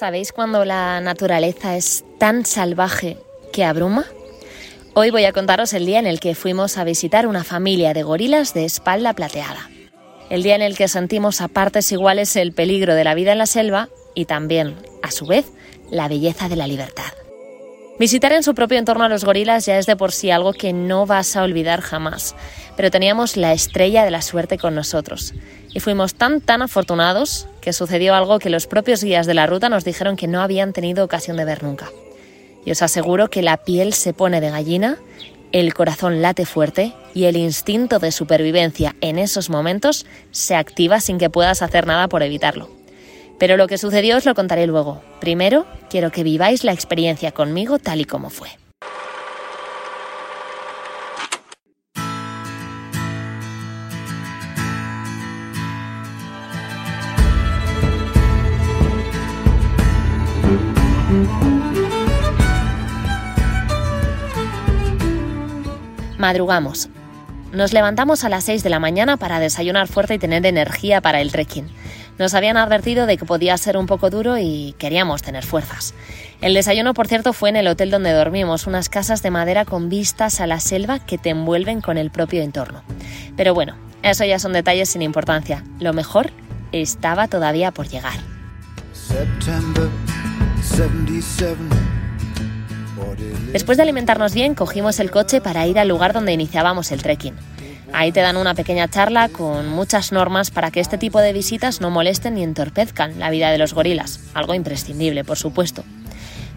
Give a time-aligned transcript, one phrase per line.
[0.00, 3.18] ¿Sabéis cuando la naturaleza es tan salvaje
[3.52, 4.06] que abruma?
[4.94, 8.02] Hoy voy a contaros el día en el que fuimos a visitar una familia de
[8.02, 9.68] gorilas de espalda plateada.
[10.30, 13.38] El día en el que sentimos a partes iguales el peligro de la vida en
[13.38, 15.44] la selva y también, a su vez,
[15.90, 17.12] la belleza de la libertad.
[18.00, 20.72] Visitar en su propio entorno a los gorilas ya es de por sí algo que
[20.72, 22.34] no vas a olvidar jamás,
[22.74, 25.34] pero teníamos la estrella de la suerte con nosotros.
[25.74, 29.68] Y fuimos tan tan afortunados que sucedió algo que los propios guías de la ruta
[29.68, 31.90] nos dijeron que no habían tenido ocasión de ver nunca.
[32.64, 34.96] Y os aseguro que la piel se pone de gallina,
[35.52, 41.18] el corazón late fuerte y el instinto de supervivencia en esos momentos se activa sin
[41.18, 42.79] que puedas hacer nada por evitarlo.
[43.40, 45.02] Pero lo que sucedió os lo contaré luego.
[45.18, 48.50] Primero, quiero que viváis la experiencia conmigo tal y como fue.
[66.18, 66.90] Madrugamos.
[67.52, 71.22] Nos levantamos a las 6 de la mañana para desayunar fuerte y tener energía para
[71.22, 71.68] el trekking.
[72.20, 75.94] Nos habían advertido de que podía ser un poco duro y queríamos tener fuerzas.
[76.42, 79.88] El desayuno, por cierto, fue en el hotel donde dormimos, unas casas de madera con
[79.88, 82.82] vistas a la selva que te envuelven con el propio entorno.
[83.38, 85.64] Pero bueno, eso ya son detalles sin importancia.
[85.78, 86.30] Lo mejor
[86.72, 88.18] estaba todavía por llegar.
[93.50, 97.34] Después de alimentarnos bien, cogimos el coche para ir al lugar donde iniciábamos el trekking.
[97.92, 101.80] Ahí te dan una pequeña charla con muchas normas para que este tipo de visitas
[101.80, 105.84] no molesten ni entorpezcan la vida de los gorilas, algo imprescindible, por supuesto.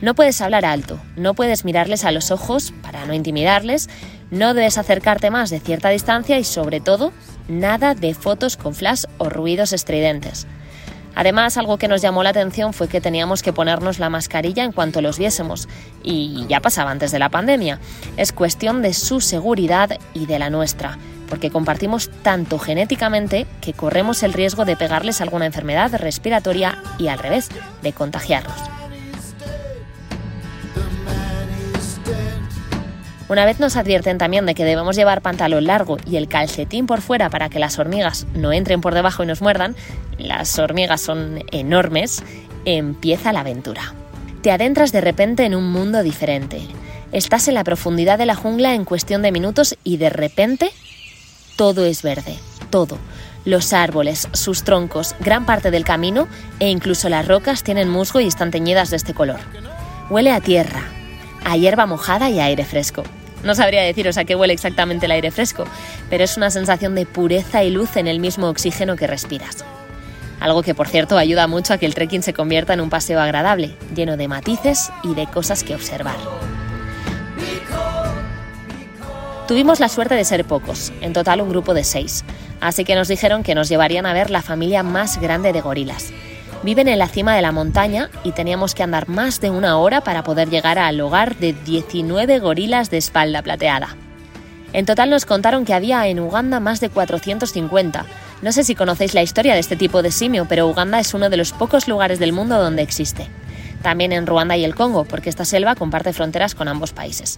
[0.00, 3.88] No puedes hablar alto, no puedes mirarles a los ojos para no intimidarles,
[4.30, 7.12] no debes acercarte más de cierta distancia y sobre todo,
[7.48, 10.46] nada de fotos con flash o ruidos estridentes.
[11.14, 14.72] Además, algo que nos llamó la atención fue que teníamos que ponernos la mascarilla en
[14.72, 15.68] cuanto los viésemos,
[16.02, 17.80] y ya pasaba antes de la pandemia.
[18.16, 20.98] Es cuestión de su seguridad y de la nuestra
[21.30, 27.18] porque compartimos tanto genéticamente que corremos el riesgo de pegarles alguna enfermedad respiratoria y al
[27.18, 27.48] revés,
[27.82, 28.56] de contagiarlos.
[33.30, 37.00] Una vez nos advierten también de que debemos llevar pantalón largo y el calcetín por
[37.00, 39.76] fuera para que las hormigas no entren por debajo y nos muerdan,
[40.18, 42.24] las hormigas son enormes,
[42.64, 43.94] empieza la aventura.
[44.42, 46.60] Te adentras de repente en un mundo diferente.
[47.12, 50.72] Estás en la profundidad de la jungla en cuestión de minutos y de repente
[51.60, 52.38] todo es verde,
[52.70, 52.96] todo.
[53.44, 56.26] Los árboles, sus troncos, gran parte del camino
[56.58, 59.40] e incluso las rocas tienen musgo y están teñidas de este color.
[60.08, 60.84] Huele a tierra,
[61.44, 63.02] a hierba mojada y a aire fresco.
[63.44, 65.66] No sabría deciros a qué huele exactamente el aire fresco,
[66.08, 69.62] pero es una sensación de pureza y luz en el mismo oxígeno que respiras.
[70.40, 73.20] Algo que por cierto ayuda mucho a que el trekking se convierta en un paseo
[73.20, 76.16] agradable, lleno de matices y de cosas que observar.
[79.50, 82.24] Tuvimos la suerte de ser pocos, en total un grupo de seis,
[82.60, 86.12] así que nos dijeron que nos llevarían a ver la familia más grande de gorilas.
[86.62, 90.02] Viven en la cima de la montaña y teníamos que andar más de una hora
[90.02, 93.96] para poder llegar al hogar de 19 gorilas de espalda plateada.
[94.72, 98.06] En total nos contaron que había en Uganda más de 450.
[98.42, 101.28] No sé si conocéis la historia de este tipo de simio, pero Uganda es uno
[101.28, 103.26] de los pocos lugares del mundo donde existe.
[103.82, 107.36] También en Ruanda y el Congo, porque esta selva comparte fronteras con ambos países.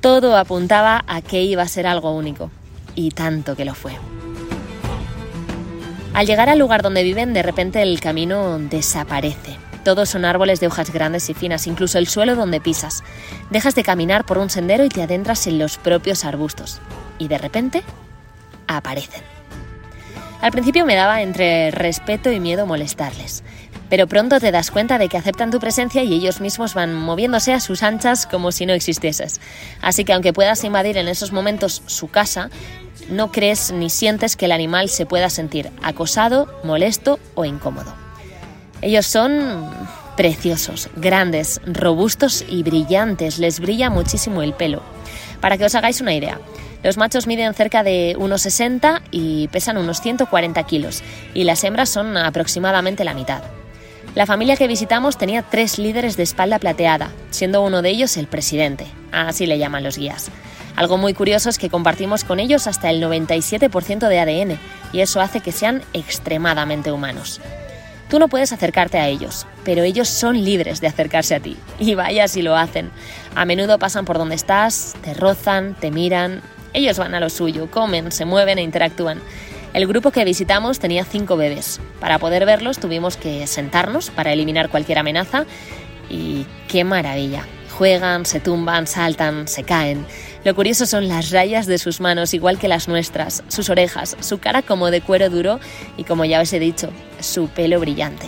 [0.00, 2.50] Todo apuntaba a que iba a ser algo único,
[2.94, 3.92] y tanto que lo fue.
[6.14, 9.58] Al llegar al lugar donde viven, de repente el camino desaparece.
[9.84, 13.02] Todos son árboles de hojas grandes y finas, incluso el suelo donde pisas.
[13.50, 16.80] Dejas de caminar por un sendero y te adentras en los propios arbustos.
[17.18, 17.82] Y de repente,
[18.66, 19.22] aparecen.
[20.40, 23.44] Al principio me daba entre respeto y miedo molestarles,
[23.90, 27.52] pero pronto te das cuenta de que aceptan tu presencia y ellos mismos van moviéndose
[27.52, 29.40] a sus anchas como si no existieses.
[29.82, 32.48] Así que aunque puedas invadir en esos momentos su casa,
[33.10, 37.92] no crees ni sientes que el animal se pueda sentir acosado, molesto o incómodo.
[38.80, 39.68] Ellos son
[40.16, 44.82] preciosos, grandes, robustos y brillantes, les brilla muchísimo el pelo.
[45.40, 46.38] Para que os hagáis una idea,
[46.82, 51.02] los machos miden cerca de unos 60 y pesan unos 140 kilos,
[51.34, 53.42] y las hembras son aproximadamente la mitad.
[54.16, 58.26] La familia que visitamos tenía tres líderes de espalda plateada, siendo uno de ellos el
[58.26, 60.30] presidente, así le llaman los guías.
[60.74, 64.58] Algo muy curioso es que compartimos con ellos hasta el 97% de ADN,
[64.92, 67.40] y eso hace que sean extremadamente humanos.
[68.08, 71.56] Tú no puedes acercarte a ellos, pero ellos son libres de acercarse a ti.
[71.78, 72.90] Y vaya si lo hacen.
[73.36, 76.42] A menudo pasan por donde estás, te rozan, te miran.
[76.72, 79.20] Ellos van a lo suyo, comen, se mueven e interactúan.
[79.72, 81.80] El grupo que visitamos tenía cinco bebés.
[82.00, 85.44] Para poder verlos tuvimos que sentarnos para eliminar cualquier amenaza
[86.08, 87.44] y qué maravilla.
[87.78, 90.04] Juegan, se tumban, saltan, se caen.
[90.44, 94.38] Lo curioso son las rayas de sus manos, igual que las nuestras, sus orejas, su
[94.38, 95.60] cara como de cuero duro
[95.96, 96.90] y, como ya os he dicho,
[97.20, 98.26] su pelo brillante.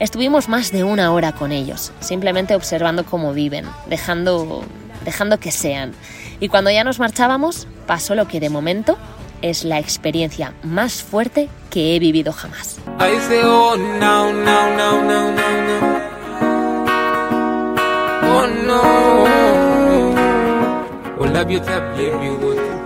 [0.00, 4.62] Estuvimos más de una hora con ellos, simplemente observando cómo viven, dejando,
[5.04, 5.92] dejando que sean.
[6.40, 8.98] Y cuando ya nos marchábamos, pasó lo que de momento
[9.42, 12.78] es la experiencia más fuerte que he vivido jamás.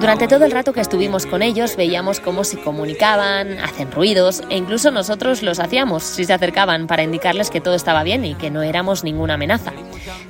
[0.00, 4.56] Durante todo el rato que estuvimos con ellos veíamos cómo se comunicaban, hacen ruidos e
[4.56, 8.50] incluso nosotros los hacíamos si se acercaban para indicarles que todo estaba bien y que
[8.50, 9.72] no éramos ninguna amenaza.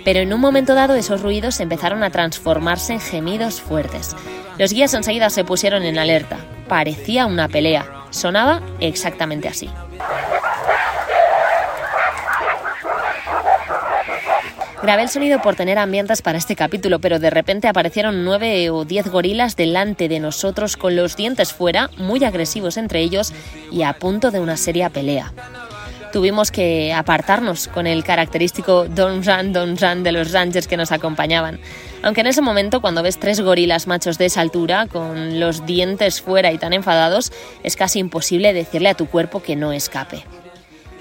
[0.04, 4.16] Pero en un momento dado esos ruidos empezaron a transformarse en gemidos fuertes.
[4.58, 6.38] Los guías enseguida se pusieron en alerta.
[6.68, 7.86] Parecía una pelea.
[8.10, 9.70] Sonaba exactamente así.
[14.82, 18.84] Grabé el sonido por tener ambientes para este capítulo, pero de repente aparecieron nueve o
[18.84, 23.32] diez gorilas delante de nosotros con los dientes fuera, muy agresivos entre ellos
[23.70, 25.32] y a punto de una seria pelea.
[26.12, 30.92] Tuvimos que apartarnos con el característico Don Run, Don Run de los Rangers que nos
[30.92, 31.58] acompañaban.
[32.02, 36.20] Aunque en ese momento, cuando ves tres gorilas machos de esa altura, con los dientes
[36.20, 37.32] fuera y tan enfadados,
[37.62, 40.22] es casi imposible decirle a tu cuerpo que no escape.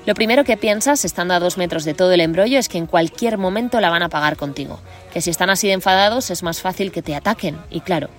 [0.05, 2.87] Lo primero que piensas, estando a dos metros de todo el embrollo, es que en
[2.87, 4.79] cualquier momento la van a pagar contigo.
[5.13, 7.57] Que si están así de enfadados es más fácil que te ataquen.
[7.69, 8.09] Y claro,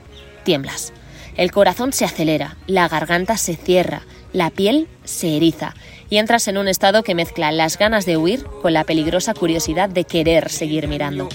[0.44, 0.92] tiemblas.
[1.38, 4.02] El corazón se acelera, la garganta se cierra,
[4.34, 5.74] la piel se eriza
[6.12, 9.88] y entras en un estado que mezcla las ganas de huir con la peligrosa curiosidad
[9.88, 11.30] de querer seguir mirando.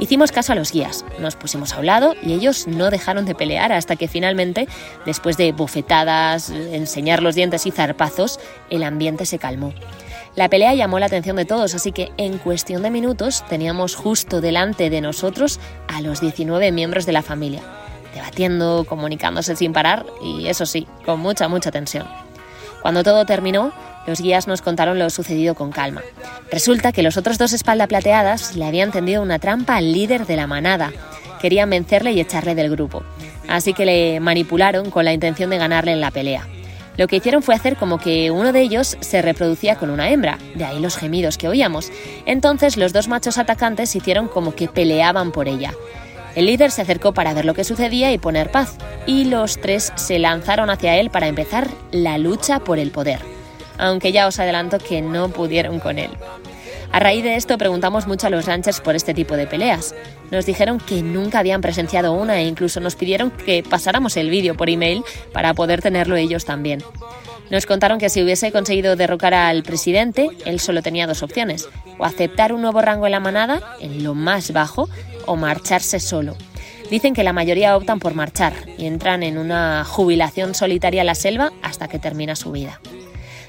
[0.00, 3.36] Hicimos caso a los guías, nos pusimos a un lado y ellos no dejaron de
[3.36, 4.66] pelear hasta que finalmente,
[5.06, 8.40] después de bofetadas, enseñar los dientes y zarpazos,
[8.70, 9.72] el ambiente se calmó.
[10.34, 14.40] La pelea llamó la atención de todos, así que en cuestión de minutos teníamos justo
[14.40, 17.62] delante de nosotros a los 19 miembros de la familia,
[18.14, 22.06] debatiendo, comunicándose sin parar y eso sí, con mucha, mucha tensión.
[22.80, 23.72] Cuando todo terminó,
[24.06, 26.02] los guías nos contaron lo sucedido con calma.
[26.50, 30.36] Resulta que los otros dos espalda plateadas le habían tendido una trampa al líder de
[30.36, 30.92] la manada.
[31.40, 33.02] Querían vencerle y echarle del grupo.
[33.48, 36.46] Así que le manipularon con la intención de ganarle en la pelea.
[36.96, 40.38] Lo que hicieron fue hacer como que uno de ellos se reproducía con una hembra,
[40.54, 41.90] de ahí los gemidos que oíamos.
[42.24, 45.72] Entonces los dos machos atacantes hicieron como que peleaban por ella.
[46.34, 48.76] El líder se acercó para ver lo que sucedía y poner paz,
[49.06, 53.20] y los tres se lanzaron hacia él para empezar la lucha por el poder
[53.78, 56.10] aunque ya os adelanto que no pudieron con él.
[56.92, 59.94] A raíz de esto preguntamos mucho a los ranchers por este tipo de peleas.
[60.30, 64.56] Nos dijeron que nunca habían presenciado una e incluso nos pidieron que pasáramos el vídeo
[64.56, 65.02] por email
[65.32, 66.84] para poder tenerlo ellos también.
[67.50, 72.04] Nos contaron que si hubiese conseguido derrocar al presidente, él solo tenía dos opciones, o
[72.04, 74.88] aceptar un nuevo rango en la manada, en lo más bajo,
[75.26, 76.36] o marcharse solo.
[76.90, 81.14] Dicen que la mayoría optan por marchar y entran en una jubilación solitaria en la
[81.14, 82.80] selva hasta que termina su vida.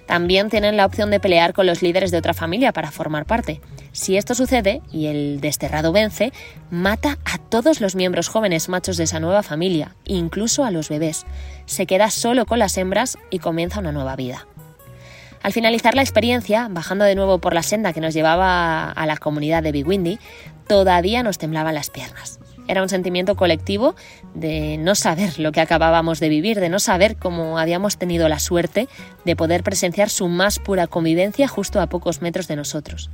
[0.06, 3.62] También tienen la opción de pelear con los líderes de otra familia para formar parte.
[3.92, 6.31] Si esto sucede y el desterrado vence,
[6.69, 11.26] mata a todos los miembros jóvenes machos de esa nueva familia, incluso a los bebés.
[11.66, 14.47] Se queda solo con las hembras y comienza una nueva vida.
[15.42, 19.18] Al finalizar la experiencia, bajando de nuevo por la senda que nos llevaba a la
[19.18, 20.19] comunidad de Big Windy,
[20.68, 22.40] todavía nos temblaban las piernas.
[22.68, 23.95] Era un sentimiento colectivo
[24.34, 28.40] de no saber lo que acabábamos de vivir, de no saber cómo habíamos tenido la
[28.40, 28.88] suerte
[29.24, 33.12] de poder presenciar su más pura convivencia justo a pocos metros de nosotros.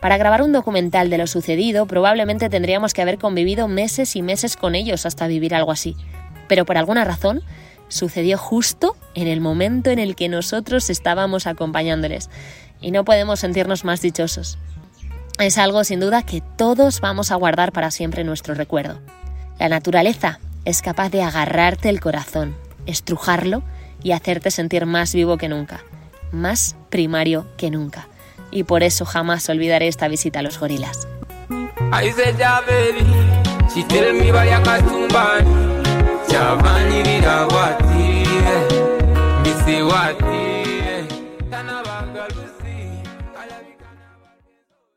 [0.00, 4.56] Para grabar un documental de lo sucedido probablemente tendríamos que haber convivido meses y meses
[4.56, 5.96] con ellos hasta vivir algo así.
[6.48, 7.42] Pero por alguna razón
[7.88, 12.28] sucedió justo en el momento en el que nosotros estábamos acompañándoles.
[12.80, 14.58] Y no podemos sentirnos más dichosos
[15.38, 19.00] es algo sin duda que todos vamos a guardar para siempre nuestro recuerdo.
[19.58, 23.62] La naturaleza es capaz de agarrarte el corazón, estrujarlo
[24.02, 25.84] y hacerte sentir más vivo que nunca,
[26.32, 28.08] más primario que nunca.
[28.50, 31.06] Y por eso jamás olvidaré esta visita a los gorilas.